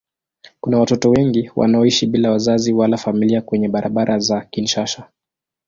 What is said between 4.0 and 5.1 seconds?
za Kinshasa.